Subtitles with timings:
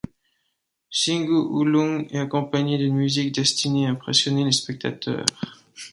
[0.89, 5.27] Singo ulung est accompagnée d'une musique destinée à impressionner les spectateurs.